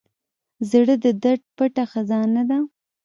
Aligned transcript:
زړه 0.69 0.95
د 1.03 1.05
درد 1.23 1.43
پټه 1.57 1.83
خزانه 1.91 2.43
ده. 2.49 2.59